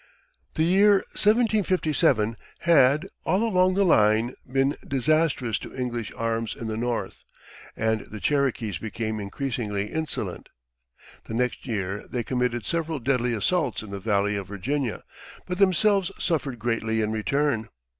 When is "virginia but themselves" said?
14.47-16.11